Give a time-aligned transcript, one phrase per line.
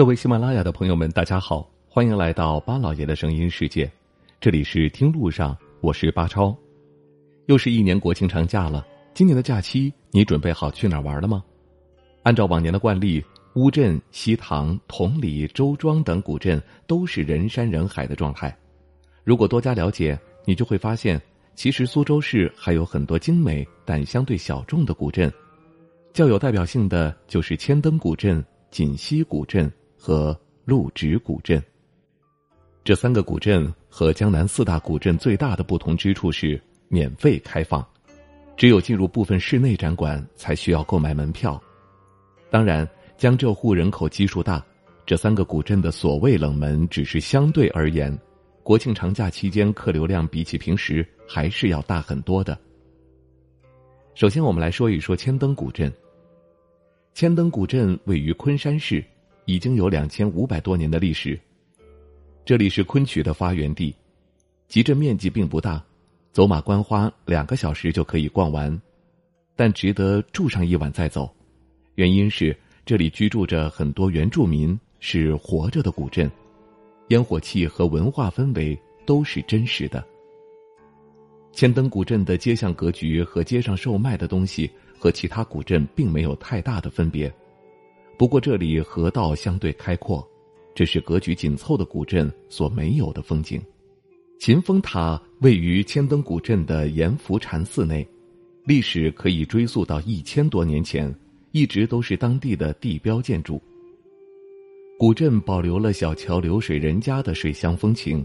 [0.00, 3.92] 各位喜马拉雅的朋友们，大家好，欢迎来到巴老爷的声音世界，
[4.40, 6.56] 这里是听路上，我是巴超。
[7.48, 11.44] 又是一年国庆长假了，今年的假期你准备好去哪儿玩了吗？
[12.22, 13.22] 按照往年的惯例，
[13.56, 18.56] 乌镇、西塘、同里、周庄等古镇都是人山人海的状态。
[19.22, 21.20] 如果多加了解，你就会发现，
[21.54, 25.30] 其实苏州市还有很多精美但相对小众的古镇，
[26.14, 29.70] 较有代表性的就是千灯古镇、锦溪古镇。
[30.02, 31.62] 和鹿直古镇，
[32.82, 37.86] 这三个古镇和江南四大古镇最大的不同之处是免费开放，
[38.56, 41.62] 只有进入部分室内展馆才需要购买门票。
[42.48, 44.64] 当然，江浙沪人口基数大，
[45.04, 48.18] 这三个古镇的所谓冷门只是相对而言。
[48.62, 52.58] 国庆长假期间客流量比起平时还是要大很多的。
[54.14, 55.92] 首先，我们来说一说千灯古镇。
[57.12, 59.04] 千灯古镇位于昆山市。
[59.50, 61.36] 已经有两千五百多年的历史，
[62.44, 63.92] 这里是昆曲的发源地，
[64.68, 65.84] 集镇面积并不大，
[66.30, 68.80] 走马观花两个小时就可以逛完，
[69.56, 71.28] 但值得住上一晚再走，
[71.96, 72.56] 原因是
[72.86, 76.30] 这里居住着很多原住民，是活着的古镇，
[77.08, 80.06] 烟火气和文化氛围都是真实的。
[81.50, 87.28] 千灯古镇的街巷格局和街上售卖的东西和其他古镇并没有太大的分别。
[88.20, 90.22] 不过这里河道相对开阔，
[90.74, 93.58] 这是格局紧凑的古镇所没有的风景。
[94.38, 98.06] 秦风塔位于千灯古镇的阎福禅寺内，
[98.66, 101.10] 历史可以追溯到一千多年前，
[101.52, 103.58] 一直都是当地的地标建筑。
[104.98, 108.22] 古镇保留了小桥流水人家的水乡风情，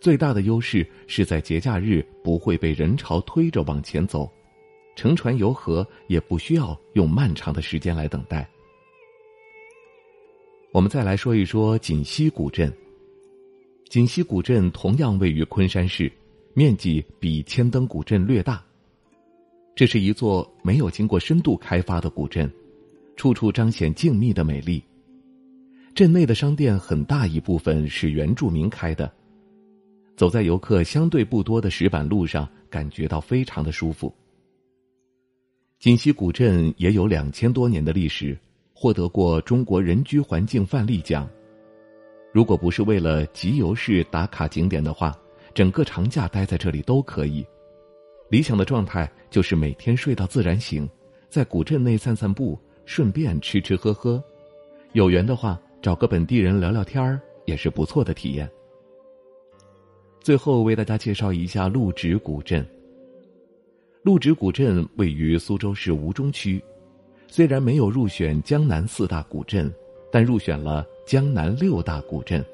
[0.00, 4.30] 最大的优势是在节假日不会被人潮推着往前走，
[4.94, 8.48] 乘船游河也不需要用漫长的时间来等待。
[10.74, 12.68] 我们再来说一说锦溪古镇。
[13.88, 16.10] 锦溪古镇同样位于昆山市，
[16.52, 18.60] 面积比千灯古镇略大。
[19.76, 22.52] 这是一座没有经过深度开发的古镇，
[23.14, 24.82] 处处彰显静谧的美丽。
[25.94, 29.08] 镇内的商店很大一部分是原住民开的，
[30.16, 34.12] 走在游客相对不多的石板路上，感觉到非常的舒服。
[35.78, 38.36] 锦溪古镇也有两千多年的历史。
[38.74, 41.30] 获得过中国人居环境范例奖。
[42.32, 45.16] 如果不是为了集邮式打卡景点的话，
[45.54, 47.46] 整个长假待在这里都可以。
[48.28, 50.88] 理想的状态就是每天睡到自然醒，
[51.28, 54.22] 在古镇内散散步，顺便吃吃喝喝。
[54.92, 58.50] 有缘的话，找个本地人聊聊天儿也是不错的体验。
[60.20, 62.66] 最后为大家介绍一下陆直古镇。
[64.02, 66.60] 陆直古镇位于苏州市吴中区。
[67.36, 69.68] 虽然没有入选江南四大古镇，
[70.12, 72.46] 但入选了江南六大古镇，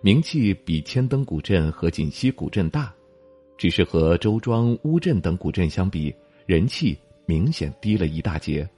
[0.00, 2.92] 名气比千灯古镇和锦溪古镇大，
[3.56, 6.12] 只是和周庄、乌镇等古镇相比，
[6.46, 8.68] 人气明显低了一大截。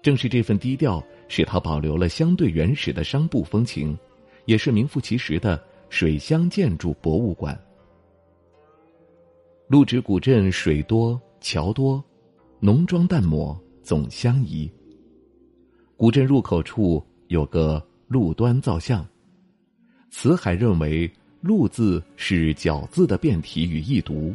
[0.00, 3.98] 正是这份低调，使它保留了相对原始的商埠风情，
[4.44, 7.60] 也是名副其实的水乡建筑博物馆。
[9.66, 12.00] 陆直古镇水多桥多，
[12.60, 13.60] 浓妆淡抹。
[13.86, 14.68] 总相宜。
[15.96, 19.06] 古镇入口处有个路端造像，
[20.10, 21.08] 辞海认为
[21.40, 24.34] “路”字是“饺”字的变体与异读，“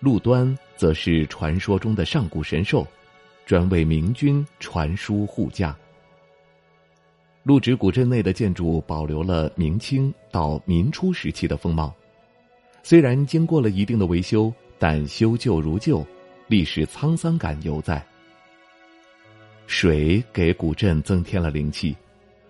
[0.00, 2.86] 路端”则是传说中的上古神兽，
[3.44, 5.76] 专为明君传书护驾。
[7.42, 11.94] 鹿直古镇内的建筑保留了明清到民初时期的风貌，
[12.82, 16.02] 虽然经过了一定的维修，但修旧如旧，
[16.46, 18.02] 历史沧桑感犹在。
[19.74, 21.96] 水给古镇增添了灵气，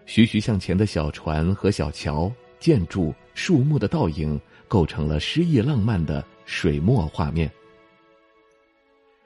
[0.07, 7.49] 徐徐向前的小船和小桥、建筑、树木的倒影，构成了诗意浪漫的水墨画面。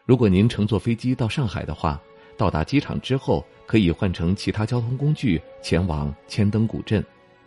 [0.05, 1.99] 如果您乘坐飞机到上海的话，
[2.37, 7.03] 到达机场之后，可以换乘其他交通工具前往千灯古镇，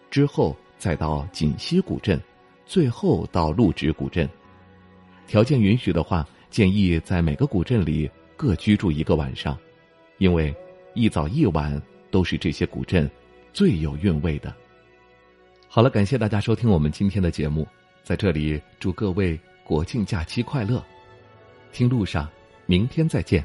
[0.10, 2.20] 之后再到锦溪古镇，
[2.66, 4.28] 最后到陆直古镇。
[5.28, 9.56] 条件允许的话，建议在每个古镇里各居住一个晚上。
[10.20, 10.54] 因为
[10.94, 11.82] 一早一晚
[12.12, 13.10] 都是这些古镇
[13.52, 14.54] 最有韵味的。
[15.68, 17.66] 好了，感谢大家收听我们今天的节目，
[18.04, 20.84] 在这里祝各位国庆假期快乐。
[21.72, 22.28] 听路上，
[22.66, 23.44] 明天再见。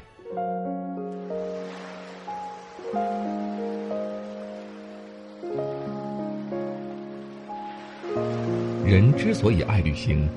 [8.85, 10.27] 人之所以爱旅行，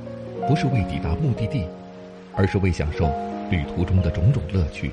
[0.46, 1.64] 不是为抵达目的地，
[2.36, 3.06] 而是为享受
[3.50, 4.92] 旅途中的种种乐趣。